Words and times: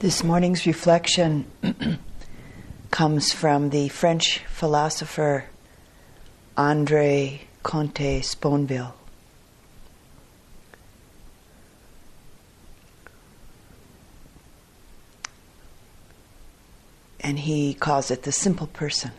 This 0.00 0.24
morning's 0.24 0.64
reflection 0.64 1.44
comes 2.90 3.34
from 3.34 3.68
the 3.68 3.90
French 3.90 4.38
philosopher 4.46 5.44
Andre 6.56 7.42
Comte 7.62 8.24
Sponville. 8.24 8.94
And 17.20 17.38
he 17.38 17.74
calls 17.74 18.10
it 18.10 18.22
the 18.22 18.32
simple 18.32 18.68
person. 18.68 19.10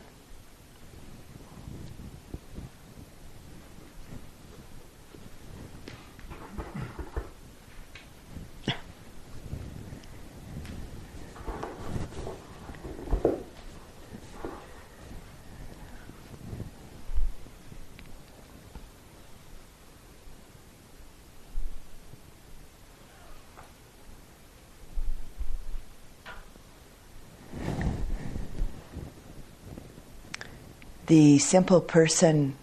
The 31.12 31.38
simple 31.40 31.82
person. 31.82 32.56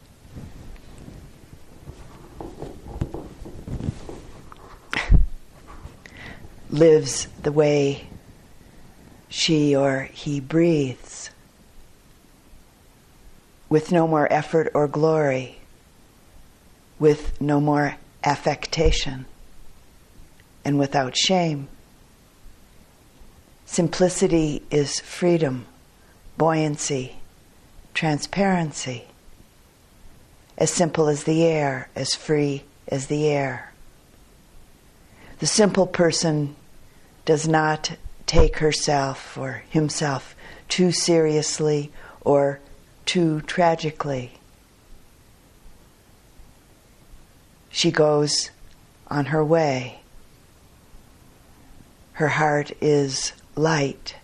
Lives 6.71 7.29
the 7.43 7.53
way 7.53 8.09
she 9.29 9.77
or 9.77 10.09
he 10.15 10.41
breathes. 10.41 11.29
With 13.69 13.93
no 13.93 14.09
more 14.09 14.33
effort 14.33 14.71
or 14.73 14.89
glory, 14.89 15.59
with 16.99 17.39
no 17.43 17.61
more 17.61 17.97
affectation, 18.25 19.27
and 20.65 20.79
without 20.79 21.15
shame. 21.19 21.69
Simplicity 23.67 24.63
is 24.71 25.01
freedom, 25.01 25.67
buoyancy, 26.39 27.19
transparency. 27.99 29.05
As 30.57 30.71
simple 30.71 31.09
as 31.09 31.25
the 31.25 31.43
air, 31.43 31.89
as 31.97 32.15
free 32.15 32.63
as 32.87 33.09
the 33.09 33.27
air. 33.27 33.73
The 35.41 35.49
simple 35.49 35.85
person 35.85 36.55
does 37.25 37.49
not 37.49 37.97
take 38.25 38.59
herself 38.59 39.37
or 39.37 39.65
himself 39.69 40.37
too 40.69 40.93
seriously 40.93 41.91
or 42.21 42.61
too 43.05 43.41
tragically. 43.41 44.35
She 47.69 47.91
goes 47.91 48.53
on 49.09 49.25
her 49.25 49.45
way. 49.45 50.03
Her 52.13 52.29
heart 52.29 52.71
is 52.81 53.33
light 53.57 54.15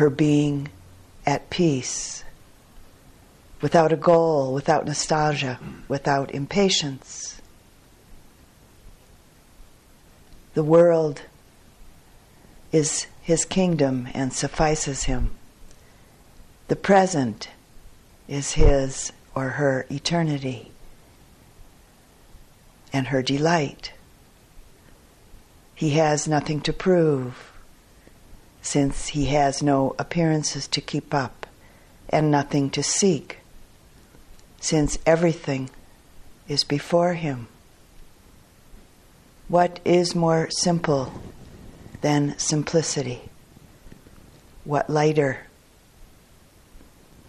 her 0.00 0.08
being 0.08 0.66
at 1.26 1.50
peace, 1.50 2.24
without 3.60 3.92
a 3.92 3.96
goal, 3.96 4.54
without 4.54 4.86
nostalgia, 4.86 5.60
without 5.88 6.30
impatience. 6.30 7.42
The 10.54 10.64
world 10.64 11.20
is 12.72 13.08
his 13.20 13.44
kingdom 13.44 14.08
and 14.14 14.32
suffices 14.32 15.04
him. 15.04 15.32
The 16.68 16.76
present 16.76 17.50
is 18.26 18.52
his 18.52 19.12
or 19.34 19.50
her 19.50 19.84
eternity 19.90 20.72
and 22.90 23.08
her 23.08 23.20
delight. 23.20 23.92
He 25.74 25.90
has 25.90 26.26
nothing 26.26 26.62
to 26.62 26.72
prove 26.72 27.49
since 28.62 29.08
he 29.08 29.26
has 29.26 29.62
no 29.62 29.94
appearances 29.98 30.68
to 30.68 30.80
keep 30.80 31.14
up 31.14 31.46
and 32.08 32.30
nothing 32.30 32.70
to 32.70 32.82
seek, 32.82 33.38
since 34.60 34.98
everything 35.06 35.70
is 36.48 36.64
before 36.64 37.14
him. 37.14 37.48
What 39.48 39.80
is 39.84 40.14
more 40.14 40.48
simple 40.50 41.12
than 42.02 42.38
simplicity? 42.38 43.22
What 44.64 44.90
lighter? 44.90 45.46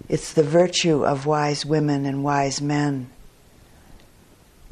It's 0.10 0.34
the 0.34 0.44
virtue 0.44 1.06
of 1.06 1.26
wise 1.26 1.66
women 1.66 2.06
and 2.06 2.24
wise 2.24 2.62
men, 2.62 3.10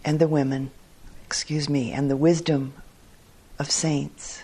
and 0.04 0.20
the 0.20 0.28
women, 0.28 0.72
excuse 1.26 1.70
me, 1.70 1.92
and 1.92 2.10
the 2.10 2.18
wisdom 2.18 2.74
of 3.58 3.72
saints. 3.72 4.44